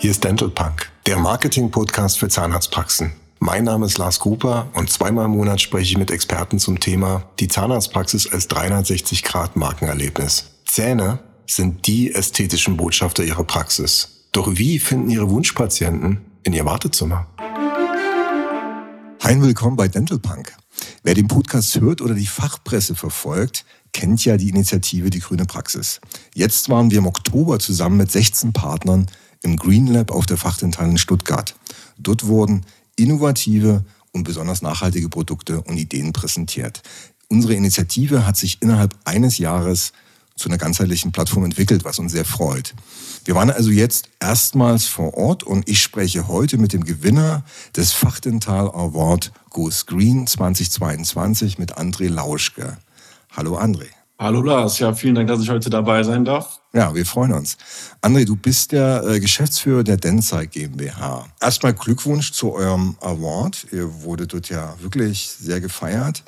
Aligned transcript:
Hier 0.00 0.12
ist 0.12 0.22
Dental 0.22 0.48
Punk, 0.48 0.92
der 1.06 1.18
Marketing-Podcast 1.18 2.20
für 2.20 2.28
Zahnarztpraxen. 2.28 3.10
Mein 3.40 3.64
Name 3.64 3.84
ist 3.84 3.98
Lars 3.98 4.20
Gruper 4.20 4.68
und 4.74 4.88
zweimal 4.88 5.24
im 5.24 5.32
Monat 5.32 5.60
spreche 5.60 5.90
ich 5.90 5.98
mit 5.98 6.12
Experten 6.12 6.60
zum 6.60 6.78
Thema 6.78 7.24
die 7.40 7.48
Zahnarztpraxis 7.48 8.32
als 8.32 8.48
360-Grad-Markenerlebnis. 8.48 10.52
Zähne 10.66 11.18
sind 11.48 11.88
die 11.88 12.14
ästhetischen 12.14 12.76
Botschafter 12.76 13.24
ihrer 13.24 13.42
Praxis. 13.42 14.28
Doch 14.30 14.56
wie 14.56 14.78
finden 14.78 15.10
ihre 15.10 15.30
Wunschpatienten 15.30 16.20
in 16.44 16.52
ihr 16.52 16.64
Wartezimmer? 16.64 17.26
Hein, 19.24 19.42
willkommen 19.42 19.74
bei 19.74 19.88
Dental 19.88 20.20
Punk. 20.20 20.56
Wer 21.02 21.14
den 21.14 21.26
Podcast 21.26 21.80
hört 21.80 22.02
oder 22.02 22.14
die 22.14 22.26
Fachpresse 22.26 22.94
verfolgt, 22.94 23.64
kennt 23.92 24.24
ja 24.24 24.36
die 24.36 24.48
Initiative 24.48 25.10
Die 25.10 25.18
Grüne 25.18 25.44
Praxis. 25.44 26.00
Jetzt 26.34 26.68
waren 26.68 26.92
wir 26.92 26.98
im 26.98 27.08
Oktober 27.08 27.58
zusammen 27.58 27.96
mit 27.96 28.12
16 28.12 28.52
Partnern 28.52 29.06
im 29.42 29.56
Green 29.56 29.86
Lab 29.86 30.10
auf 30.10 30.26
der 30.26 30.36
Fachdental 30.36 30.88
in 30.88 30.98
Stuttgart. 30.98 31.54
Dort 31.98 32.26
wurden 32.26 32.64
innovative 32.96 33.84
und 34.12 34.24
besonders 34.24 34.62
nachhaltige 34.62 35.08
Produkte 35.08 35.60
und 35.62 35.76
Ideen 35.76 36.12
präsentiert. 36.12 36.82
Unsere 37.28 37.54
Initiative 37.54 38.26
hat 38.26 38.36
sich 38.36 38.62
innerhalb 38.62 38.94
eines 39.04 39.38
Jahres 39.38 39.92
zu 40.36 40.48
einer 40.48 40.58
ganzheitlichen 40.58 41.12
Plattform 41.12 41.44
entwickelt, 41.44 41.84
was 41.84 41.98
uns 41.98 42.12
sehr 42.12 42.24
freut. 42.24 42.74
Wir 43.24 43.34
waren 43.34 43.50
also 43.50 43.70
jetzt 43.70 44.08
erstmals 44.20 44.86
vor 44.86 45.14
Ort 45.14 45.42
und 45.42 45.68
ich 45.68 45.82
spreche 45.82 46.28
heute 46.28 46.58
mit 46.58 46.72
dem 46.72 46.84
Gewinner 46.84 47.44
des 47.76 47.92
Fachdental 47.92 48.68
Award 48.68 49.32
Goes 49.50 49.86
Green 49.86 50.26
2022 50.26 51.58
mit 51.58 51.76
André 51.76 52.08
Lauschke. 52.08 52.78
Hallo 53.36 53.58
André. 53.58 53.97
Hallo 54.20 54.42
Lars, 54.42 54.80
ja, 54.80 54.92
vielen 54.94 55.14
Dank, 55.14 55.28
dass 55.28 55.40
ich 55.40 55.48
heute 55.48 55.70
dabei 55.70 56.02
sein 56.02 56.24
darf. 56.24 56.58
Ja, 56.72 56.92
wir 56.92 57.06
freuen 57.06 57.32
uns. 57.32 57.56
André, 58.02 58.24
du 58.24 58.34
bist 58.34 58.72
der 58.72 59.04
äh, 59.04 59.20
Geschäftsführer 59.20 59.84
der 59.84 59.96
Denzai 59.96 60.46
GmbH. 60.46 61.28
Erstmal 61.40 61.72
Glückwunsch 61.72 62.32
zu 62.32 62.52
eurem 62.52 62.96
Award. 63.00 63.68
Ihr 63.70 64.02
wurdet 64.02 64.32
dort 64.32 64.48
ja 64.48 64.74
wirklich 64.80 65.28
sehr 65.28 65.60
gefeiert. 65.60 66.24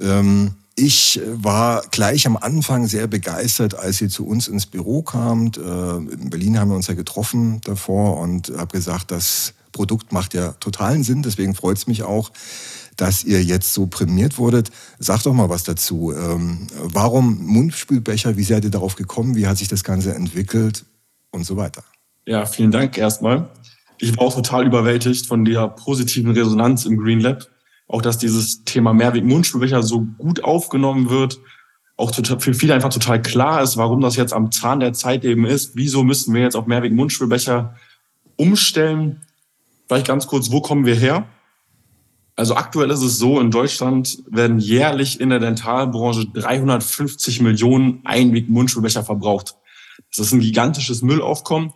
Ähm, 0.00 0.54
ich 0.74 1.20
war 1.26 1.84
gleich 1.92 2.26
am 2.26 2.36
Anfang 2.36 2.88
sehr 2.88 3.06
begeistert, 3.06 3.78
als 3.78 4.00
ihr 4.00 4.08
zu 4.08 4.26
uns 4.26 4.48
ins 4.48 4.66
Büro 4.66 5.02
kamt. 5.02 5.58
Äh, 5.58 5.60
in 5.60 6.30
Berlin 6.30 6.58
haben 6.58 6.70
wir 6.70 6.76
uns 6.76 6.88
ja 6.88 6.94
getroffen 6.94 7.60
davor 7.60 8.18
und 8.18 8.52
habe 8.56 8.76
gesagt, 8.76 9.12
das 9.12 9.54
Produkt 9.70 10.12
macht 10.12 10.34
ja 10.34 10.54
totalen 10.54 11.04
Sinn. 11.04 11.22
Deswegen 11.22 11.54
freut 11.54 11.76
es 11.76 11.86
mich 11.86 12.02
auch, 12.02 12.32
dass 12.98 13.22
ihr 13.24 13.42
jetzt 13.42 13.72
so 13.72 13.86
prämiert 13.86 14.38
wurdet. 14.38 14.70
Sag 14.98 15.22
doch 15.22 15.32
mal 15.32 15.48
was 15.48 15.62
dazu. 15.62 16.12
Ähm, 16.12 16.66
warum 16.82 17.38
Mundspülbecher? 17.46 18.36
Wie 18.36 18.42
seid 18.42 18.64
ihr 18.64 18.70
darauf 18.70 18.96
gekommen? 18.96 19.36
Wie 19.36 19.46
hat 19.46 19.56
sich 19.56 19.68
das 19.68 19.84
Ganze 19.84 20.14
entwickelt? 20.14 20.84
Und 21.30 21.44
so 21.44 21.56
weiter. 21.56 21.84
Ja, 22.26 22.44
vielen 22.44 22.70
Dank 22.70 22.98
erstmal. 22.98 23.50
Ich 23.98 24.16
war 24.16 24.26
auch 24.26 24.34
total 24.34 24.66
überwältigt 24.66 25.26
von 25.26 25.44
der 25.44 25.68
positiven 25.68 26.32
Resonanz 26.32 26.86
im 26.86 26.96
Green 26.96 27.20
Lab. 27.20 27.46
Auch, 27.86 28.02
dass 28.02 28.18
dieses 28.18 28.64
Thema 28.64 28.92
Mehrweg-Mundspülbecher 28.92 29.82
so 29.82 30.06
gut 30.18 30.42
aufgenommen 30.42 31.08
wird. 31.08 31.38
Auch 31.96 32.12
für 32.14 32.54
viele 32.54 32.74
einfach 32.74 32.92
total 32.92 33.22
klar 33.22 33.62
ist, 33.62 33.76
warum 33.76 34.00
das 34.00 34.16
jetzt 34.16 34.32
am 34.32 34.50
Zahn 34.50 34.80
der 34.80 34.92
Zeit 34.92 35.24
eben 35.24 35.46
ist. 35.46 35.76
Wieso 35.76 36.02
müssen 36.02 36.34
wir 36.34 36.42
jetzt 36.42 36.56
auf 36.56 36.66
Mehrweg-Mundspülbecher 36.66 37.76
umstellen? 38.36 39.20
Vielleicht 39.86 40.06
ganz 40.06 40.26
kurz, 40.26 40.50
wo 40.50 40.60
kommen 40.60 40.84
wir 40.84 40.96
her? 40.96 41.26
Also 42.38 42.54
aktuell 42.54 42.88
ist 42.92 43.02
es 43.02 43.18
so, 43.18 43.40
in 43.40 43.50
Deutschland 43.50 44.22
werden 44.30 44.60
jährlich 44.60 45.20
in 45.20 45.30
der 45.30 45.40
Dentalbranche 45.40 46.24
350 46.32 47.42
Millionen 47.42 48.00
Einweg-Mundspülbecher 48.04 49.02
verbraucht. 49.02 49.56
Das 50.12 50.24
ist 50.24 50.32
ein 50.32 50.38
gigantisches 50.38 51.02
Müllaufkommen. 51.02 51.72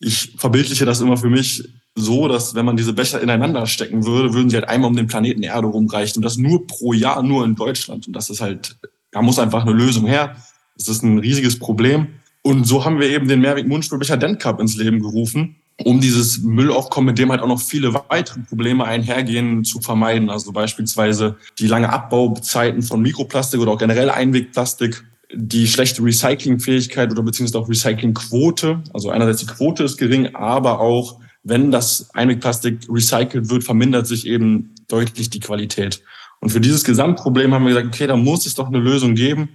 Ich 0.00 0.36
verbildliche 0.38 0.86
das 0.86 1.02
immer 1.02 1.18
für 1.18 1.28
mich 1.28 1.68
so, 1.94 2.28
dass 2.28 2.54
wenn 2.54 2.64
man 2.64 2.78
diese 2.78 2.94
Becher 2.94 3.20
ineinander 3.20 3.66
stecken 3.66 4.06
würde, 4.06 4.32
würden 4.32 4.48
sie 4.48 4.56
halt 4.56 4.70
einmal 4.70 4.88
um 4.88 4.96
den 4.96 5.06
Planeten 5.06 5.42
Erde 5.42 5.66
rumreichen. 5.66 6.20
Und 6.20 6.22
das 6.22 6.38
nur 6.38 6.66
pro 6.66 6.94
Jahr, 6.94 7.22
nur 7.22 7.44
in 7.44 7.54
Deutschland. 7.54 8.06
Und 8.06 8.14
das 8.14 8.30
ist 8.30 8.40
halt, 8.40 8.78
da 9.10 9.20
muss 9.20 9.38
einfach 9.38 9.66
eine 9.66 9.72
Lösung 9.72 10.06
her. 10.06 10.34
Das 10.78 10.88
ist 10.88 11.02
ein 11.02 11.18
riesiges 11.18 11.58
Problem. 11.58 12.06
Und 12.40 12.64
so 12.64 12.86
haben 12.86 13.00
wir 13.00 13.10
eben 13.10 13.28
den 13.28 13.42
Mehrweg-Mundspülbecher 13.42 14.16
Dent 14.16 14.40
Cup 14.40 14.60
ins 14.60 14.76
Leben 14.76 15.00
gerufen 15.00 15.56
um 15.84 16.00
dieses 16.00 16.38
Müllaufkommen, 16.38 17.06
mit 17.06 17.18
dem 17.18 17.30
halt 17.30 17.40
auch 17.40 17.48
noch 17.48 17.60
viele 17.60 17.94
weitere 17.94 18.40
Probleme 18.40 18.84
einhergehen, 18.84 19.64
zu 19.64 19.80
vermeiden. 19.80 20.28
Also 20.28 20.52
beispielsweise 20.52 21.36
die 21.58 21.68
lange 21.68 21.90
Abbauzeiten 21.90 22.82
von 22.82 23.00
Mikroplastik 23.00 23.60
oder 23.60 23.72
auch 23.72 23.78
generell 23.78 24.10
Einwegplastik, 24.10 25.04
die 25.32 25.68
schlechte 25.68 26.02
Recyclingfähigkeit 26.02 27.12
oder 27.12 27.22
beziehungsweise 27.22 27.62
auch 27.62 27.68
Recyclingquote. 27.68 28.82
Also 28.92 29.10
einerseits 29.10 29.40
die 29.40 29.46
Quote 29.46 29.84
ist 29.84 29.98
gering, 29.98 30.34
aber 30.34 30.80
auch 30.80 31.20
wenn 31.44 31.70
das 31.70 32.10
Einwegplastik 32.12 32.80
recycelt 32.90 33.48
wird, 33.48 33.62
vermindert 33.62 34.06
sich 34.06 34.26
eben 34.26 34.74
deutlich 34.88 35.30
die 35.30 35.40
Qualität. 35.40 36.02
Und 36.40 36.50
für 36.50 36.60
dieses 36.60 36.84
Gesamtproblem 36.84 37.54
haben 37.54 37.64
wir 37.64 37.74
gesagt, 37.74 37.88
okay, 37.88 38.06
da 38.06 38.16
muss 38.16 38.46
es 38.46 38.54
doch 38.54 38.68
eine 38.68 38.78
Lösung 38.78 39.14
geben. 39.14 39.50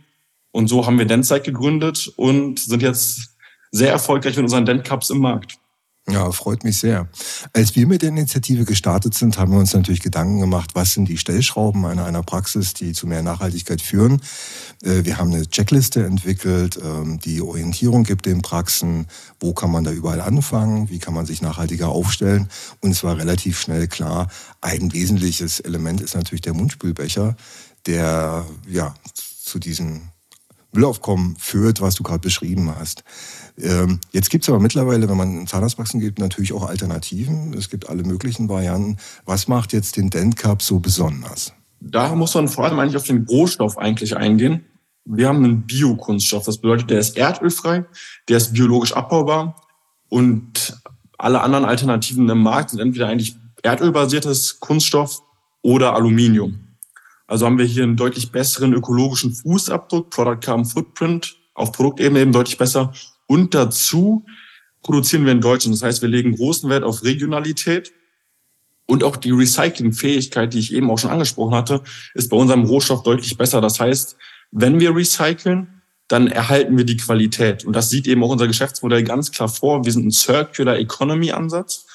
Und 0.52 0.68
so 0.68 0.86
haben 0.86 1.00
wir 1.00 1.06
Dentzeit 1.06 1.44
gegründet 1.44 2.14
und 2.16 2.60
sind 2.60 2.82
jetzt 2.82 3.36
sehr 3.72 3.92
erfolgreich 3.92 4.36
mit 4.36 4.44
unseren 4.44 4.66
Dent 4.66 4.84
Cups 4.84 5.10
im 5.10 5.20
Markt. 5.20 5.58
Ja, 6.10 6.30
freut 6.34 6.66
mich 6.66 6.80
sehr. 6.80 7.08
Als 7.54 7.78
wir 7.78 7.88
mit 7.88 8.02
der 8.02 8.10
Initiative 8.10 8.66
gestartet 8.66 9.14
sind, 9.14 9.38
haben 9.38 9.54
wir 9.54 9.60
uns 9.60 9.74
natürlich 9.74 10.02
Gedanken 10.02 10.42
gemacht, 10.42 10.72
was 10.74 10.94
sind 10.94 11.08
die 11.08 11.18
Stellschrauben 11.18 11.86
einer, 11.86 12.04
einer 12.04 12.24
Praxis, 12.24 12.74
die 12.74 12.92
zu 12.92 13.08
mehr 13.08 13.24
Nachhaltigkeit 13.24 13.82
führen. 13.82 14.22
Äh, 14.84 15.06
wir 15.06 15.18
haben 15.18 15.34
eine 15.34 15.48
Checkliste 15.48 16.06
entwickelt, 16.06 16.78
ähm, 16.84 17.20
die 17.20 17.42
Orientierung 17.42 18.04
gibt 18.04 18.26
den 18.26 18.42
Praxen, 18.42 19.08
wo 19.40 19.54
kann 19.54 19.72
man 19.72 19.86
da 19.86 19.92
überall 19.92 20.20
anfangen, 20.20 20.90
wie 20.90 21.00
kann 21.00 21.14
man 21.14 21.26
sich 21.26 21.42
nachhaltiger 21.42 21.88
aufstellen. 21.88 22.50
Und 22.82 22.92
es 22.92 23.06
war 23.06 23.18
relativ 23.18 23.62
schnell 23.62 23.88
klar, 23.88 24.28
ein 24.60 24.92
wesentliches 24.92 25.62
Element 25.62 26.02
ist 26.02 26.16
natürlich 26.16 26.42
der 26.42 26.54
Mundspülbecher, 26.54 27.38
der 27.86 28.46
ja 28.68 28.94
zu 29.42 29.58
diesem 29.58 30.02
Müllaufkommen 30.74 31.36
führt, 31.38 31.82
was 31.82 31.96
du 31.96 32.04
gerade 32.04 32.20
beschrieben 32.20 32.74
hast. 32.76 33.04
Ähm, 33.58 34.00
jetzt 34.12 34.30
gibt 34.30 34.44
es 34.44 34.50
aber 34.50 34.60
mittlerweile, 34.60 35.08
wenn 35.10 35.18
man 35.18 35.42
in 35.42 35.48
Zahnarztpraxen 35.48 36.00
geht, 36.00 36.20
natürlich 36.20 36.54
auch 36.54 36.68
Alternativen. 36.68 37.54
Es 37.54 37.70
gibt 37.70 37.90
alle 37.90 38.04
möglichen 38.04 38.50
Varianten. 38.50 38.98
Was 39.26 39.48
macht 39.48 39.74
jetzt 39.74 39.98
den 39.98 40.10
Dent 40.10 40.38
Cup 40.38 40.62
so 40.62 40.80
besonders? 40.80 41.54
Da 41.80 42.16
muss 42.16 42.34
man 42.34 42.48
vor 42.48 42.66
allem 42.66 42.80
eigentlich 42.80 42.98
auf 42.98 43.08
den 43.08 43.26
Rohstoff 43.26 43.78
eigentlich 43.78 44.16
eingehen. 44.16 44.66
Wir 45.06 45.28
haben 45.28 45.44
einen 45.44 45.64
Biokunststoff. 45.64 46.46
Das 46.46 46.58
bedeutet, 46.60 46.90
der 46.90 47.00
ist 47.00 47.18
erdölfrei, 47.18 47.86
der 48.30 48.38
ist 48.38 48.54
biologisch 48.54 48.94
abbaubar 48.94 49.62
und 50.10 50.80
alle 51.18 51.42
anderen 51.42 51.66
Alternativen 51.66 52.30
im 52.30 52.42
Markt 52.42 52.72
sind 52.72 52.80
entweder 52.80 53.08
eigentlich 53.08 53.36
erdölbasiertes 53.64 54.60
Kunststoff 54.60 55.22
oder 55.62 55.96
Aluminium. 55.96 56.63
Also 57.34 57.48
haben 57.48 57.58
wir 57.58 57.66
hier 57.66 57.82
einen 57.82 57.96
deutlich 57.96 58.32
besseren 58.32 58.74
ökologischen 58.74 59.34
Fußabdruck, 59.34 60.12
Product 60.12 60.38
Carbon 60.40 60.66
Footprint, 60.66 61.36
auf 61.56 61.72
Produktebene 61.72 62.20
eben 62.20 62.32
deutlich 62.32 62.60
besser 62.60 62.94
und 63.26 63.56
dazu 63.56 64.24
produzieren 64.84 65.26
wir 65.26 65.32
in 65.32 65.42
Deutschland. 65.42 65.76
Das 65.76 65.82
heißt, 65.82 66.04
wir 66.04 66.10
legen 66.10 66.36
großen 66.36 66.70
Wert 66.70 66.84
auf 66.84 67.04
Regionalität 67.04 67.92
und 68.86 69.04
auch 69.04 69.18
die 69.18 69.32
Recyclingfähigkeit, 69.32 70.54
die 70.54 70.60
ich 70.60 70.76
eben 70.76 70.92
auch 70.92 71.00
schon 71.00 71.10
angesprochen 71.10 71.56
hatte, 71.56 71.82
ist 72.14 72.30
bei 72.30 72.38
unserem 72.38 72.66
Rohstoff 72.66 73.02
deutlich 73.02 73.36
besser. 73.36 73.62
Das 73.62 73.80
heißt, 73.80 74.16
wenn 74.52 74.80
wir 74.80 74.96
recyceln, 74.96 75.82
dann 76.08 76.28
erhalten 76.28 76.78
wir 76.78 76.86
die 76.86 76.98
Qualität. 76.98 77.66
Und 77.66 77.76
das 77.76 77.90
sieht 77.90 78.08
eben 78.08 78.24
auch 78.24 78.30
unser 78.30 78.46
Geschäftsmodell 78.46 79.02
ganz 79.02 79.32
klar 79.32 79.50
vor. 79.50 79.86
Wir 79.86 79.92
sind 79.92 80.06
ein 80.06 80.12
Circular 80.12 80.78
Economy 80.78 81.32
Ansatz. 81.32 81.88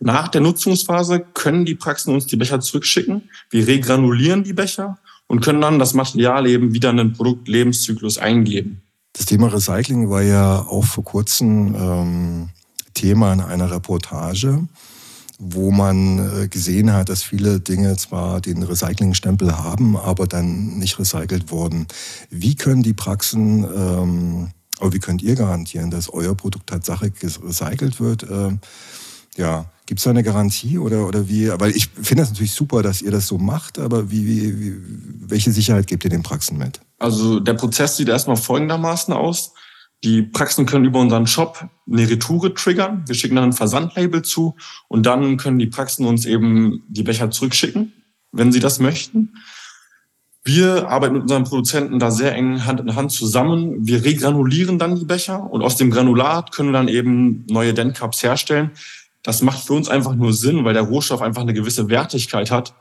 Nach 0.00 0.28
der 0.28 0.40
Nutzungsphase 0.40 1.20
können 1.34 1.64
die 1.64 1.74
Praxen 1.74 2.14
uns 2.14 2.26
die 2.26 2.36
Becher 2.36 2.60
zurückschicken. 2.60 3.30
Wir 3.50 3.66
regranulieren 3.66 4.44
die 4.44 4.52
Becher 4.52 4.98
und 5.26 5.40
können 5.40 5.60
dann 5.60 5.78
das 5.78 5.94
Material 5.94 6.46
eben 6.46 6.74
wieder 6.74 6.90
in 6.90 6.98
den 6.98 7.12
Produktlebenszyklus 7.12 8.18
eingeben. 8.18 8.82
Das 9.12 9.26
Thema 9.26 9.52
Recycling 9.52 10.10
war 10.10 10.22
ja 10.22 10.60
auch 10.60 10.84
vor 10.84 11.04
kurzem 11.04 11.74
ähm, 11.74 12.48
Thema 12.92 13.32
in 13.32 13.40
einer 13.40 13.70
Reportage, 13.70 14.66
wo 15.38 15.70
man 15.70 16.18
äh, 16.42 16.48
gesehen 16.48 16.92
hat, 16.92 17.08
dass 17.08 17.22
viele 17.22 17.60
Dinge 17.60 17.96
zwar 17.96 18.42
den 18.42 18.62
Recyclingstempel 18.62 19.56
haben, 19.56 19.96
aber 19.96 20.26
dann 20.26 20.78
nicht 20.78 20.98
recycelt 20.98 21.50
wurden. 21.50 21.86
Wie 22.30 22.56
können 22.56 22.82
die 22.82 22.94
Praxen, 22.94 23.64
ähm, 23.64 24.48
oder 24.80 24.92
wie 24.92 24.98
könnt 24.98 25.22
ihr 25.22 25.34
garantieren, 25.34 25.90
dass 25.90 26.10
euer 26.10 26.34
Produkt 26.34 26.68
Tatsache 26.68 27.10
recycelt 27.42 28.00
wird? 28.00 28.26
Ähm, 28.30 28.60
ja, 29.36 29.66
Gibt 29.86 30.00
es 30.00 30.04
da 30.04 30.10
eine 30.10 30.24
Garantie 30.24 30.78
oder, 30.78 31.06
oder 31.06 31.28
wie? 31.28 31.48
Weil 31.48 31.70
ich 31.70 31.86
finde 31.86 32.22
das 32.22 32.30
natürlich 32.30 32.52
super, 32.52 32.82
dass 32.82 33.02
ihr 33.02 33.12
das 33.12 33.28
so 33.28 33.38
macht, 33.38 33.78
aber 33.78 34.10
wie, 34.10 34.26
wie, 34.26 34.60
wie, 34.60 34.74
welche 35.30 35.52
Sicherheit 35.52 35.86
gebt 35.86 36.02
ihr 36.02 36.10
den 36.10 36.24
Praxen 36.24 36.58
mit? 36.58 36.80
Also 36.98 37.38
der 37.38 37.54
Prozess 37.54 37.96
sieht 37.96 38.08
erstmal 38.08 38.36
folgendermaßen 38.36 39.14
aus. 39.14 39.54
Die 40.02 40.22
Praxen 40.22 40.66
können 40.66 40.84
über 40.84 40.98
unseren 40.98 41.28
Shop 41.28 41.68
eine 41.88 42.10
Retoure 42.10 42.52
triggern. 42.52 43.04
Wir 43.06 43.14
schicken 43.14 43.36
dann 43.36 43.44
ein 43.44 43.52
Versandlabel 43.52 44.22
zu 44.22 44.56
und 44.88 45.06
dann 45.06 45.36
können 45.36 45.60
die 45.60 45.68
Praxen 45.68 46.04
uns 46.04 46.26
eben 46.26 46.82
die 46.88 47.04
Becher 47.04 47.30
zurückschicken, 47.30 47.92
wenn 48.32 48.50
sie 48.50 48.60
das 48.60 48.80
möchten. 48.80 49.34
Wir 50.42 50.88
arbeiten 50.88 51.14
mit 51.14 51.22
unseren 51.22 51.44
Produzenten 51.44 52.00
da 52.00 52.10
sehr 52.10 52.34
eng 52.34 52.64
Hand 52.66 52.80
in 52.80 52.96
Hand 52.96 53.12
zusammen. 53.12 53.86
Wir 53.86 54.04
regranulieren 54.04 54.80
dann 54.80 54.96
die 54.96 55.04
Becher 55.04 55.48
und 55.48 55.62
aus 55.62 55.76
dem 55.76 55.92
Granulat 55.92 56.50
können 56.50 56.70
wir 56.70 56.78
dann 56.78 56.88
eben 56.88 57.46
neue 57.48 57.72
Dentcups 57.72 58.24
herstellen. 58.24 58.72
Das 59.26 59.42
macht 59.42 59.66
für 59.66 59.72
uns 59.72 59.88
einfach 59.88 60.14
nur 60.14 60.32
Sinn, 60.32 60.64
weil 60.64 60.72
der 60.72 60.84
Rohstoff 60.84 61.20
einfach 61.20 61.42
eine 61.42 61.52
gewisse 61.52 61.88
Wertigkeit 61.88 62.52
hat. 62.52 62.74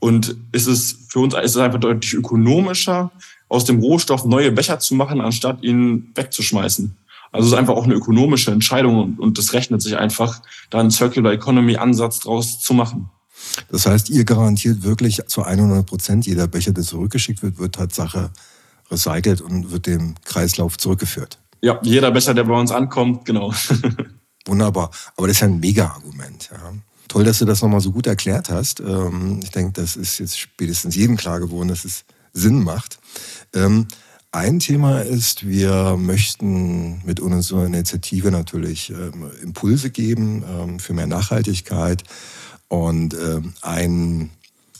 Und 0.00 0.34
ist 0.50 0.66
es 0.66 1.06
für 1.08 1.20
uns 1.20 1.32
ist 1.32 1.52
es 1.52 1.56
einfach 1.58 1.78
deutlich 1.78 2.14
ökonomischer, 2.14 3.12
aus 3.48 3.66
dem 3.66 3.78
Rohstoff 3.78 4.24
neue 4.24 4.50
Becher 4.50 4.80
zu 4.80 4.96
machen, 4.96 5.20
anstatt 5.20 5.62
ihn 5.62 6.10
wegzuschmeißen. 6.16 6.96
Also 7.30 7.46
es 7.46 7.52
ist 7.52 7.58
einfach 7.58 7.74
auch 7.74 7.84
eine 7.84 7.94
ökonomische 7.94 8.50
Entscheidung 8.50 9.00
und, 9.00 9.20
und 9.20 9.38
das 9.38 9.52
rechnet 9.52 9.80
sich 9.80 9.96
einfach, 9.96 10.42
da 10.70 10.80
einen 10.80 10.90
Circular 10.90 11.32
Economy 11.32 11.76
Ansatz 11.76 12.18
draus 12.18 12.58
zu 12.58 12.74
machen. 12.74 13.08
Das 13.70 13.86
heißt, 13.86 14.10
ihr 14.10 14.24
garantiert 14.24 14.82
wirklich 14.82 15.20
zu 15.28 15.44
100 15.44 15.86
Prozent, 15.86 16.26
jeder 16.26 16.48
Becher, 16.48 16.72
der 16.72 16.82
zurückgeschickt 16.82 17.44
wird, 17.44 17.60
wird 17.60 17.76
Tatsache 17.76 18.30
recycelt 18.90 19.40
und 19.40 19.70
wird 19.70 19.86
dem 19.86 20.16
Kreislauf 20.24 20.78
zurückgeführt. 20.78 21.38
Ja, 21.60 21.78
jeder 21.84 22.10
Becher, 22.10 22.34
der 22.34 22.42
bei 22.42 22.58
uns 22.58 22.72
ankommt, 22.72 23.24
genau. 23.24 23.54
Wunderbar. 24.46 24.90
Aber 25.16 25.26
das 25.26 25.36
ist 25.36 25.40
ja 25.40 25.48
ein 25.48 25.60
Mega-Argument. 25.60 26.50
Ja. 26.52 26.72
Toll, 27.08 27.24
dass 27.24 27.38
du 27.38 27.44
das 27.44 27.62
nochmal 27.62 27.80
so 27.80 27.92
gut 27.92 28.06
erklärt 28.06 28.50
hast. 28.50 28.80
Ähm, 28.80 29.40
ich 29.42 29.50
denke, 29.50 29.72
das 29.80 29.96
ist 29.96 30.18
jetzt 30.18 30.38
spätestens 30.38 30.94
jedem 30.94 31.16
klar 31.16 31.40
geworden, 31.40 31.68
dass 31.68 31.84
es 31.84 32.04
Sinn 32.32 32.62
macht. 32.64 32.98
Ähm, 33.54 33.86
ein 34.30 34.60
Thema 34.60 35.00
ist, 35.00 35.46
wir 35.46 35.96
möchten 35.98 37.04
mit 37.04 37.20
unserer 37.20 37.66
Initiative 37.66 38.30
natürlich 38.30 38.90
ähm, 38.90 39.30
Impulse 39.42 39.90
geben 39.90 40.78
für 40.78 40.94
mehr 40.94 41.06
Nachhaltigkeit 41.06 42.02
und 42.68 43.14
ein 43.60 44.30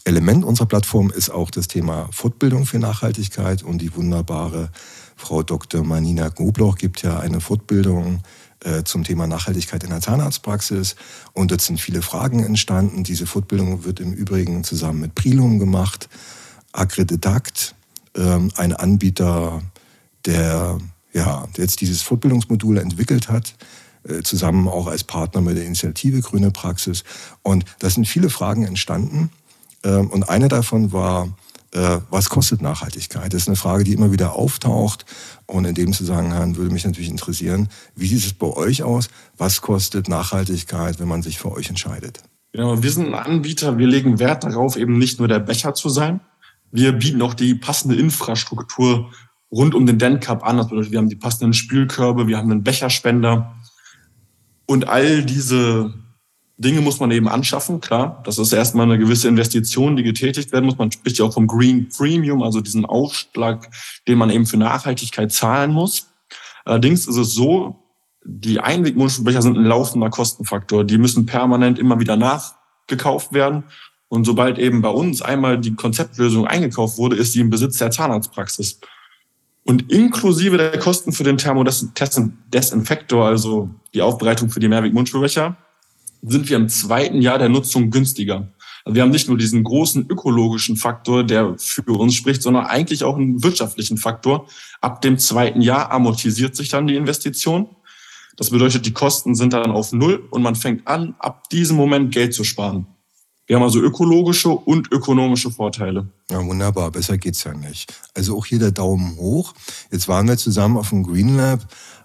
Element 0.04 0.44
unserer 0.44 0.66
Plattform 0.66 1.10
ist 1.10 1.30
auch 1.30 1.50
das 1.50 1.68
Thema 1.68 2.08
Fortbildung 2.12 2.66
für 2.66 2.78
Nachhaltigkeit 2.78 3.62
und 3.62 3.78
die 3.78 3.94
wunderbare 3.94 4.70
Frau 5.16 5.42
Dr. 5.42 5.84
Manina 5.84 6.28
Gobloch 6.28 6.76
gibt 6.76 7.02
ja 7.02 7.20
eine 7.20 7.40
Fortbildung 7.40 8.20
äh, 8.64 8.84
zum 8.84 9.04
Thema 9.04 9.26
Nachhaltigkeit 9.26 9.84
in 9.84 9.90
der 9.90 10.00
Zahnarztpraxis 10.00 10.96
und 11.32 11.50
dort 11.50 11.60
sind 11.60 11.80
viele 11.80 12.02
Fragen 12.02 12.44
entstanden. 12.44 13.04
Diese 13.04 13.26
Fortbildung 13.26 13.84
wird 13.84 14.00
im 14.00 14.12
Übrigen 14.12 14.64
zusammen 14.64 15.00
mit 15.00 15.14
Prilum 15.14 15.58
gemacht, 15.58 16.08
Agredidakt, 16.72 17.74
äh, 18.16 18.38
ein 18.56 18.72
Anbieter, 18.72 19.62
der 20.24 20.78
ja, 21.12 21.46
jetzt 21.56 21.80
dieses 21.80 22.02
Fortbildungsmodul 22.02 22.78
entwickelt 22.78 23.28
hat, 23.28 23.54
äh, 24.08 24.22
zusammen 24.22 24.68
auch 24.68 24.86
als 24.86 25.04
Partner 25.04 25.40
mit 25.40 25.56
der 25.56 25.64
Initiative 25.64 26.20
Grüne 26.20 26.50
Praxis. 26.50 27.04
Und 27.42 27.64
da 27.80 27.90
sind 27.90 28.06
viele 28.06 28.30
Fragen 28.30 28.64
entstanden. 28.64 29.30
Ähm, 29.84 30.10
und 30.10 30.28
eine 30.28 30.48
davon 30.48 30.92
war, 30.92 31.28
was 31.72 32.28
kostet 32.28 32.60
Nachhaltigkeit? 32.60 33.32
Das 33.32 33.42
ist 33.42 33.48
eine 33.48 33.56
Frage, 33.56 33.84
die 33.84 33.94
immer 33.94 34.12
wieder 34.12 34.34
auftaucht. 34.34 35.06
Und 35.46 35.64
in 35.64 35.74
dem 35.74 35.92
Zusammenhang 35.92 36.56
würde 36.56 36.72
mich 36.72 36.84
natürlich 36.84 37.10
interessieren, 37.10 37.68
wie 37.96 38.06
sieht 38.06 38.24
es 38.24 38.32
bei 38.34 38.46
euch 38.46 38.82
aus? 38.82 39.08
Was 39.38 39.62
kostet 39.62 40.08
Nachhaltigkeit, 40.08 41.00
wenn 41.00 41.08
man 41.08 41.22
sich 41.22 41.38
für 41.38 41.50
euch 41.52 41.68
entscheidet? 41.68 42.22
Genau, 42.52 42.82
wir 42.82 42.90
sind 42.90 43.06
ein 43.06 43.14
Anbieter, 43.14 43.78
wir 43.78 43.86
legen 43.86 44.18
Wert 44.18 44.44
darauf, 44.44 44.76
eben 44.76 44.98
nicht 44.98 45.18
nur 45.18 45.28
der 45.28 45.38
Becher 45.38 45.72
zu 45.72 45.88
sein. 45.88 46.20
Wir 46.70 46.92
bieten 46.92 47.22
auch 47.22 47.34
die 47.34 47.54
passende 47.54 47.96
Infrastruktur 47.96 49.10
rund 49.50 49.74
um 49.74 49.86
den 49.86 49.98
Den 49.98 50.20
Cup 50.20 50.44
an. 50.44 50.58
Das 50.58 50.68
bedeutet, 50.68 50.92
wir 50.92 50.98
haben 50.98 51.08
die 51.08 51.16
passenden 51.16 51.54
Spülkörbe, 51.54 52.26
wir 52.26 52.36
haben 52.36 52.50
einen 52.50 52.62
Becherspender, 52.62 53.54
und 54.66 54.88
all 54.88 55.24
diese 55.24 55.92
Dinge 56.58 56.80
muss 56.80 57.00
man 57.00 57.10
eben 57.10 57.28
anschaffen, 57.28 57.80
klar. 57.80 58.22
Das 58.24 58.38
ist 58.38 58.52
erstmal 58.52 58.86
eine 58.86 58.98
gewisse 58.98 59.28
Investition, 59.28 59.96
die 59.96 60.02
getätigt 60.02 60.52
werden 60.52 60.66
muss. 60.66 60.78
Man 60.78 60.92
spricht 60.92 61.18
ja 61.18 61.24
auch 61.24 61.32
vom 61.32 61.46
Green 61.46 61.88
Premium, 61.88 62.42
also 62.42 62.60
diesen 62.60 62.84
Aufschlag, 62.84 63.68
den 64.06 64.18
man 64.18 64.30
eben 64.30 64.46
für 64.46 64.58
Nachhaltigkeit 64.58 65.32
zahlen 65.32 65.72
muss. 65.72 66.08
Allerdings 66.64 67.06
ist 67.06 67.16
es 67.16 67.34
so, 67.34 67.82
die 68.24 68.60
Einwegmundspülbecher 68.60 69.42
sind 69.42 69.56
ein 69.56 69.64
laufender 69.64 70.10
Kostenfaktor. 70.10 70.84
Die 70.84 70.98
müssen 70.98 71.26
permanent 71.26 71.78
immer 71.78 71.98
wieder 71.98 72.16
nachgekauft 72.16 73.32
werden. 73.32 73.64
Und 74.08 74.24
sobald 74.24 74.58
eben 74.58 74.82
bei 74.82 74.90
uns 74.90 75.22
einmal 75.22 75.58
die 75.58 75.74
Konzeptlösung 75.74 76.46
eingekauft 76.46 76.98
wurde, 76.98 77.16
ist 77.16 77.34
die 77.34 77.40
im 77.40 77.50
Besitz 77.50 77.78
der 77.78 77.90
Zahnarztpraxis. 77.90 78.78
Und 79.64 79.90
inklusive 79.90 80.58
der 80.58 80.78
Kosten 80.78 81.12
für 81.12 81.24
den 81.24 81.38
Thermodesinfektor, 81.38 83.26
also 83.26 83.70
die 83.94 84.02
Aufbereitung 84.02 84.50
für 84.50 84.60
die 84.60 84.68
Mehrweg-Mundspülbecher, 84.68 85.56
sind 86.22 86.48
wir 86.48 86.56
im 86.56 86.68
zweiten 86.68 87.20
Jahr 87.20 87.38
der 87.38 87.48
Nutzung 87.48 87.90
günstiger. 87.90 88.48
Also 88.84 88.94
wir 88.96 89.02
haben 89.02 89.10
nicht 89.10 89.28
nur 89.28 89.38
diesen 89.38 89.62
großen 89.62 90.08
ökologischen 90.08 90.76
Faktor, 90.76 91.24
der 91.24 91.54
für 91.58 91.92
uns 91.92 92.14
spricht, 92.14 92.42
sondern 92.42 92.66
eigentlich 92.66 93.04
auch 93.04 93.16
einen 93.16 93.42
wirtschaftlichen 93.42 93.96
Faktor. 93.96 94.46
Ab 94.80 95.02
dem 95.02 95.18
zweiten 95.18 95.60
Jahr 95.60 95.90
amortisiert 95.90 96.56
sich 96.56 96.68
dann 96.68 96.86
die 96.86 96.96
Investition. 96.96 97.68
Das 98.36 98.50
bedeutet, 98.50 98.86
die 98.86 98.92
Kosten 98.92 99.34
sind 99.34 99.52
dann 99.52 99.70
auf 99.70 99.92
Null 99.92 100.26
und 100.30 100.42
man 100.42 100.56
fängt 100.56 100.86
an, 100.88 101.14
ab 101.18 101.48
diesem 101.50 101.76
Moment 101.76 102.12
Geld 102.12 102.34
zu 102.34 102.44
sparen. 102.44 102.86
Wir 103.46 103.56
haben 103.56 103.64
also 103.64 103.80
ökologische 103.80 104.48
und 104.48 104.90
ökonomische 104.92 105.50
Vorteile. 105.50 106.08
Ja, 106.30 106.44
wunderbar. 106.44 106.90
Besser 106.90 107.18
geht's 107.18 107.44
ja 107.44 107.52
nicht. 107.52 107.92
Also 108.14 108.38
auch 108.38 108.46
hier 108.46 108.58
der 108.58 108.70
Daumen 108.70 109.16
hoch. 109.16 109.52
Jetzt 109.90 110.08
waren 110.08 110.28
wir 110.28 110.38
zusammen 110.38 110.78
auf 110.78 110.88
dem 110.88 111.02
Green 111.02 111.36
Lab, 111.36 111.60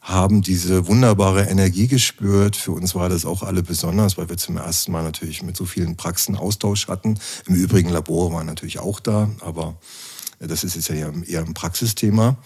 haben 0.07 0.41
diese 0.41 0.87
wunderbare 0.87 1.43
Energie 1.43 1.87
gespürt. 1.87 2.55
Für 2.55 2.71
uns 2.71 2.95
war 2.95 3.09
das 3.09 3.25
auch 3.25 3.43
alle 3.43 3.61
besonders, 3.61 4.17
weil 4.17 4.29
wir 4.29 4.37
zum 4.37 4.55
ersten 4.55 4.93
Mal 4.93 5.03
natürlich 5.03 5.43
mit 5.43 5.57
so 5.57 5.65
vielen 5.65 5.97
Praxen 5.97 6.37
Austausch 6.37 6.87
hatten. 6.87 7.19
Im 7.45 7.55
Übrigen 7.55 7.89
Labore 7.89 8.33
waren 8.33 8.45
natürlich 8.45 8.79
auch 8.79 9.01
da, 9.01 9.29
aber 9.41 9.75
das 10.39 10.63
ist 10.63 10.75
jetzt 10.75 10.87
ja 10.87 11.11
eher 11.25 11.43
ein 11.43 11.53
Praxisthema. 11.53 12.37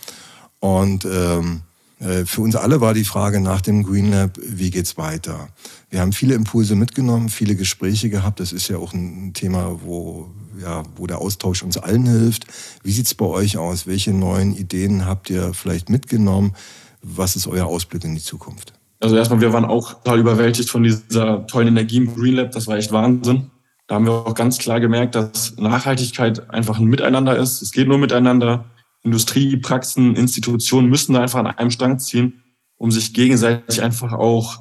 Und 0.60 1.06
ähm, 1.06 1.62
äh, 2.00 2.25
für 2.25 2.42
uns 2.42 2.56
alle 2.56 2.81
war 2.81 2.96
die 2.96 3.06
Frage 3.06 3.40
nach 3.40 3.62
dem 3.62 3.84
Green 3.84 4.10
Lab, 4.10 4.40
wie 4.44 4.72
geht's 4.72 4.98
weiter? 4.98 5.50
Wir 5.92 6.02
haben 6.02 6.14
viele 6.14 6.34
Impulse 6.34 6.75
mitgenommen, 6.75 7.30
viele 7.30 7.56
Gespräche 7.56 8.10
gehabt. 8.10 8.40
Das 8.40 8.54
ist 8.54 8.69
ja 8.69 8.78
auch 8.78 8.94
ein 8.94 9.34
Thema, 9.36 9.80
wo, 9.84 10.31
ja, 10.60 10.81
wo 10.96 11.06
der 11.06 11.19
Austausch 11.19 11.62
uns 11.62 11.78
allen 11.78 12.07
hilft. 12.07 12.48
Wie 12.81 12.92
sieht's 12.92 13.14
bei 13.14 13.25
euch 13.25 13.57
aus? 13.57 13.86
Welche 13.86 14.14
neuen 14.14 14.56
Ideen 14.56 15.06
habt 15.06 15.30
ihr 15.30 15.54
vielleicht 15.54 15.90
mitgenommen? 15.90 16.56
Was 17.01 17.36
ist 17.36 17.48
euer 17.48 17.65
Ausblick 17.65 18.03
in 18.03 18.15
die 18.15 18.21
Zukunft? 18.21 18.74
Also 19.00 19.15
erstmal, 19.15 19.42
wir 19.42 19.51
waren 19.51 19.65
auch 19.65 19.94
total 19.95 20.19
überwältigt 20.19 20.69
von 20.69 20.83
dieser 20.83 21.48
tollen 21.48 21.69
Energie 21.69 21.98
im 21.98 22.15
Green 22.15 22.36
Lab. 22.36 22.51
Das 22.51 22.68
war 22.68 22.77
echt 22.77 22.92
Wahnsinn. 22.92 23.50
Da 23.88 23.95
haben 23.95 24.06
wir 24.06 24.13
auch 24.13 24.36
ganz 24.36 24.59
klar 24.59 24.80
gemerkt, 24.80 25.15
dass 25.15 25.57
Nachhaltigkeit 25.57 26.50
einfach 26.51 26.80
ein 26.80 26.86
Miteinander 26.86 27.36
ist. 27.36 27.62
Es 27.62 27.71
geht 27.71 27.88
nur 27.88 27.98
miteinander. 27.98 28.65
Industrie, 29.03 29.57
Praxen, 29.57 30.15
Institutionen 30.15 30.89
müssen 30.89 31.13
da 31.13 31.21
einfach 31.21 31.39
an 31.39 31.48
einem 31.48 31.71
Strang 31.71 31.98
ziehen, 31.98 32.44
um 32.77 32.92
sich 32.92 33.13
gegenseitig 33.13 33.81
einfach 33.81 34.13
auch 34.13 34.59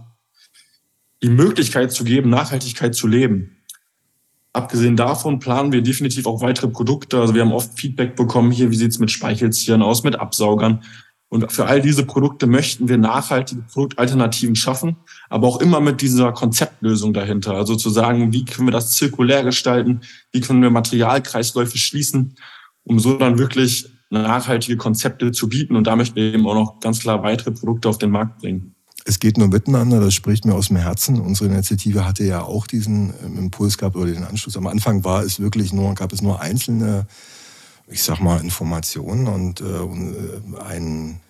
die 1.22 1.28
Möglichkeit 1.28 1.92
zu 1.92 2.04
geben, 2.04 2.30
Nachhaltigkeit 2.30 2.94
zu 2.94 3.06
leben. 3.06 3.58
Abgesehen 4.52 4.96
davon 4.96 5.38
planen 5.38 5.70
wir 5.70 5.82
definitiv 5.82 6.26
auch 6.26 6.40
weitere 6.40 6.68
Produkte. 6.68 7.20
Also 7.20 7.34
wir 7.34 7.42
haben 7.42 7.52
oft 7.52 7.78
Feedback 7.78 8.16
bekommen, 8.16 8.50
hier, 8.50 8.70
wie 8.70 8.76
sieht's 8.76 8.98
mit 8.98 9.10
Speichelzieren 9.10 9.82
aus, 9.82 10.02
mit 10.02 10.18
Absaugern. 10.18 10.82
Und 11.30 11.50
für 11.52 11.66
all 11.66 11.80
diese 11.80 12.04
Produkte 12.04 12.48
möchten 12.48 12.88
wir 12.88 12.98
nachhaltige 12.98 13.62
Produktalternativen 13.62 14.56
schaffen, 14.56 14.96
aber 15.28 15.46
auch 15.46 15.60
immer 15.60 15.80
mit 15.80 16.02
dieser 16.02 16.32
Konzeptlösung 16.32 17.14
dahinter. 17.14 17.54
Also 17.54 17.76
zu 17.76 17.88
sagen, 17.88 18.32
wie 18.32 18.44
können 18.44 18.66
wir 18.66 18.72
das 18.72 18.92
zirkulär 18.92 19.44
gestalten, 19.44 20.00
wie 20.32 20.40
können 20.40 20.60
wir 20.60 20.70
Materialkreisläufe 20.70 21.78
schließen, 21.78 22.34
um 22.82 22.98
so 22.98 23.16
dann 23.16 23.38
wirklich 23.38 23.88
nachhaltige 24.10 24.76
Konzepte 24.76 25.30
zu 25.30 25.48
bieten. 25.48 25.76
Und 25.76 25.86
da 25.86 25.94
möchten 25.94 26.16
wir 26.16 26.34
eben 26.34 26.46
auch 26.48 26.54
noch 26.54 26.80
ganz 26.80 26.98
klar 26.98 27.22
weitere 27.22 27.52
Produkte 27.52 27.88
auf 27.88 27.98
den 27.98 28.10
Markt 28.10 28.40
bringen. 28.40 28.74
Es 29.04 29.20
geht 29.20 29.38
nur 29.38 29.48
miteinander, 29.48 30.00
das 30.00 30.14
spricht 30.14 30.44
mir 30.44 30.54
aus 30.54 30.68
dem 30.68 30.76
Herzen. 30.76 31.20
Unsere 31.20 31.48
Initiative 31.48 32.04
hatte 32.04 32.24
ja 32.24 32.42
auch 32.42 32.66
diesen 32.66 33.14
ähm, 33.24 33.38
Impuls 33.38 33.78
gehabt 33.78 33.96
oder 33.96 34.10
den 34.10 34.24
Anschluss. 34.24 34.56
Am 34.56 34.66
Anfang 34.66 35.04
war 35.04 35.22
es 35.22 35.38
wirklich 35.40 35.72
nur, 35.72 35.94
gab 35.94 36.12
es 36.12 36.22
nur 36.22 36.40
einzelne, 36.40 37.06
ich 37.90 38.02
sag 38.02 38.20
mal, 38.20 38.40
Informationen 38.40 39.28
und 39.28 39.60
äh, 39.60 40.60
ein, 40.62 41.20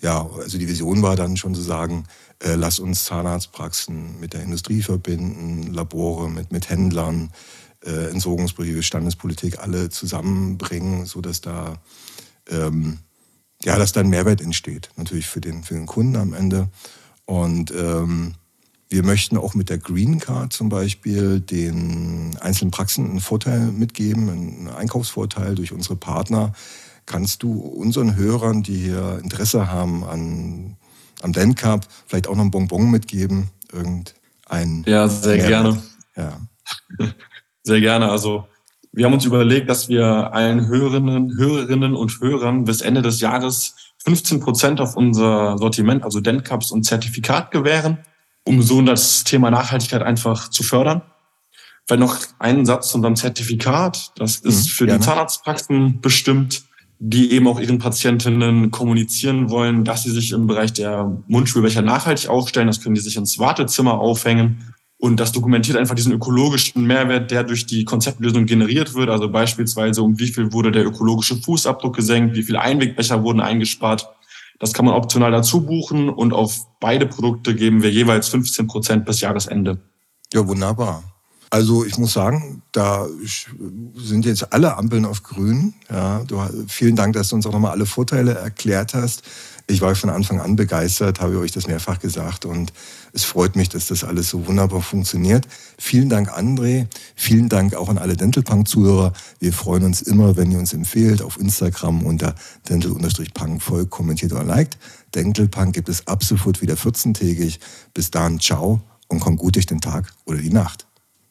ja, 0.00 0.28
also 0.38 0.58
die 0.58 0.68
Vision 0.68 1.02
war 1.02 1.16
dann 1.16 1.36
schon 1.36 1.54
zu 1.54 1.62
sagen, 1.62 2.04
äh, 2.40 2.54
lass 2.54 2.78
uns 2.78 3.04
Zahnarztpraxen 3.04 4.20
mit 4.20 4.34
der 4.34 4.42
Industrie 4.42 4.82
verbinden, 4.82 5.72
Labore 5.72 6.28
mit, 6.28 6.52
mit 6.52 6.68
Händlern, 6.68 7.30
äh, 7.84 8.10
Entsorgungsbriefe, 8.10 8.82
Standespolitik 8.82 9.58
alle 9.58 9.90
zusammenbringen, 9.90 11.06
so 11.06 11.20
dass 11.20 11.40
da 11.40 11.78
ähm, 12.50 12.98
ja, 13.64 13.78
dass 13.78 13.92
dann 13.92 14.08
Mehrwert 14.08 14.40
entsteht, 14.40 14.90
natürlich 14.96 15.26
für 15.26 15.40
den, 15.40 15.62
für 15.62 15.74
den 15.74 15.86
Kunden 15.86 16.16
am 16.16 16.34
Ende. 16.34 16.68
Und 17.24 17.70
ähm, 17.70 18.34
wir 18.92 19.02
möchten 19.04 19.38
auch 19.38 19.54
mit 19.54 19.70
der 19.70 19.78
Green 19.78 20.18
Card 20.18 20.52
zum 20.52 20.68
Beispiel 20.68 21.40
den 21.40 22.36
einzelnen 22.40 22.70
Praxen 22.70 23.08
einen 23.08 23.20
Vorteil 23.20 23.72
mitgeben, 23.72 24.28
einen 24.28 24.68
Einkaufsvorteil 24.68 25.54
durch 25.54 25.72
unsere 25.72 25.96
Partner. 25.96 26.52
Kannst 27.06 27.42
du 27.42 27.58
unseren 27.58 28.16
Hörern, 28.16 28.62
die 28.62 28.76
hier 28.76 29.18
Interesse 29.24 29.72
haben 29.72 30.04
an, 30.04 30.76
am 31.22 31.54
Cup, 31.54 31.86
vielleicht 32.06 32.28
auch 32.28 32.36
noch 32.36 32.44
ein 32.44 32.50
Bonbon 32.50 32.90
mitgeben? 32.90 33.48
Irgendein 33.72 34.84
ja, 34.84 35.08
sehr 35.08 35.36
Mehrwert? 35.36 35.48
gerne. 35.48 35.82
Ja. 36.16 36.40
Sehr 37.64 37.80
gerne. 37.80 38.10
Also 38.10 38.48
Wir 38.90 39.06
haben 39.06 39.14
uns 39.14 39.24
überlegt, 39.24 39.70
dass 39.70 39.88
wir 39.88 40.34
allen 40.34 40.66
Hörerinnen, 40.66 41.38
Hörerinnen 41.38 41.94
und 41.94 42.20
Hörern 42.20 42.64
bis 42.64 42.80
Ende 42.80 43.02
des 43.02 43.20
Jahres 43.20 43.74
15 44.04 44.40
Prozent 44.40 44.80
auf 44.80 44.96
unser 44.96 45.56
Sortiment, 45.58 46.02
also 46.02 46.20
Dentcups 46.20 46.72
und 46.72 46.82
Zertifikat 46.82 47.52
gewähren, 47.52 47.98
um 48.44 48.62
so 48.62 48.82
das 48.82 49.24
Thema 49.24 49.50
Nachhaltigkeit 49.50 50.02
einfach 50.02 50.48
zu 50.50 50.62
fördern. 50.62 51.02
Vielleicht 51.86 52.00
noch 52.00 52.18
einen 52.38 52.64
Satz 52.64 52.90
zu 52.90 52.96
unserem 52.96 53.16
Zertifikat. 53.16 54.12
Das 54.16 54.36
ist 54.36 54.66
mhm, 54.66 54.70
für 54.70 54.86
gerne. 54.86 55.00
die 55.00 55.04
Zahnarztpraxen 55.04 56.00
bestimmt, 56.00 56.62
die 56.98 57.32
eben 57.32 57.48
auch 57.48 57.58
ihren 57.58 57.78
Patientinnen 57.78 58.70
kommunizieren 58.70 59.50
wollen, 59.50 59.84
dass 59.84 60.04
sie 60.04 60.10
sich 60.10 60.32
im 60.32 60.46
Bereich 60.46 60.72
der 60.72 61.22
Mundspülbecher 61.26 61.82
nachhaltig 61.82 62.30
aufstellen. 62.30 62.68
Das 62.68 62.80
können 62.80 62.94
die 62.94 63.00
sich 63.00 63.16
ins 63.16 63.38
Wartezimmer 63.38 63.94
aufhängen 63.98 64.72
und 65.02 65.18
das 65.18 65.32
dokumentiert 65.32 65.76
einfach 65.76 65.96
diesen 65.96 66.12
ökologischen 66.12 66.86
Mehrwert, 66.86 67.32
der 67.32 67.42
durch 67.42 67.66
die 67.66 67.84
Konzeptlösung 67.84 68.46
generiert 68.46 68.94
wird. 68.94 69.10
Also 69.10 69.28
beispielsweise, 69.28 70.00
um 70.00 70.16
wie 70.20 70.28
viel 70.28 70.52
wurde 70.52 70.70
der 70.70 70.86
ökologische 70.86 71.34
Fußabdruck 71.34 71.96
gesenkt, 71.96 72.36
wie 72.36 72.44
viele 72.44 72.60
Einwegbecher 72.60 73.24
wurden 73.24 73.40
eingespart. 73.40 74.08
Das 74.62 74.72
kann 74.72 74.84
man 74.84 74.94
optional 74.94 75.32
dazu 75.32 75.62
buchen 75.62 76.08
und 76.08 76.32
auf 76.32 76.68
beide 76.78 77.04
Produkte 77.04 77.56
geben 77.56 77.82
wir 77.82 77.90
jeweils 77.90 78.28
15 78.28 78.68
Prozent 78.68 79.04
bis 79.04 79.20
Jahresende. 79.20 79.80
Ja, 80.32 80.46
wunderbar. 80.46 81.02
Also 81.50 81.84
ich 81.84 81.98
muss 81.98 82.12
sagen, 82.12 82.62
da 82.70 83.08
sind 83.96 84.24
jetzt 84.24 84.52
alle 84.52 84.76
Ampeln 84.76 85.04
auf 85.04 85.24
grün. 85.24 85.74
Ja, 85.90 86.22
du, 86.28 86.40
vielen 86.68 86.94
Dank, 86.94 87.14
dass 87.14 87.30
du 87.30 87.34
uns 87.34 87.44
auch 87.44 87.50
nochmal 87.50 87.72
alle 87.72 87.86
Vorteile 87.86 88.34
erklärt 88.34 88.94
hast. 88.94 89.24
Ich 89.66 89.80
war 89.80 89.94
von 89.94 90.10
Anfang 90.10 90.40
an 90.40 90.56
begeistert, 90.56 91.20
habe 91.20 91.38
euch 91.38 91.52
das 91.52 91.66
mehrfach 91.66 91.98
gesagt 91.98 92.44
und 92.44 92.72
es 93.12 93.24
freut 93.24 93.56
mich, 93.56 93.68
dass 93.68 93.86
das 93.86 94.04
alles 94.04 94.28
so 94.28 94.46
wunderbar 94.46 94.82
funktioniert. 94.82 95.46
Vielen 95.78 96.08
Dank, 96.08 96.30
André. 96.36 96.86
Vielen 97.14 97.48
Dank 97.48 97.74
auch 97.74 97.88
an 97.88 97.98
alle 97.98 98.16
Dentalpunk-Zuhörer. 98.16 99.12
Wir 99.38 99.52
freuen 99.52 99.84
uns 99.84 100.02
immer, 100.02 100.36
wenn 100.36 100.50
ihr 100.50 100.58
uns 100.58 100.72
empfehlt 100.72 101.22
auf 101.22 101.38
Instagram 101.38 102.04
unter 102.04 102.34
dental-punk 102.68 103.62
voll 103.62 103.86
kommentiert 103.86 104.32
oder 104.32 104.44
liked. 104.44 104.78
Dentalpunk 105.14 105.74
gibt 105.74 105.88
es 105.88 106.06
ab 106.06 106.24
sofort 106.24 106.60
wieder 106.62 106.74
14-tägig. 106.74 107.58
Bis 107.94 108.10
dann, 108.10 108.40
ciao 108.40 108.80
und 109.08 109.20
komm 109.20 109.36
gut 109.36 109.56
durch 109.56 109.66
den 109.66 109.80
Tag 109.80 110.12
oder 110.24 110.38
die 110.38 110.50
Nacht. 110.50 110.86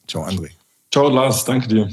Ciao, 0.06 0.24
André. 0.24 0.50
Ciao, 0.90 1.08
Lars. 1.08 1.44
Danke 1.44 1.68
dir. 1.68 1.88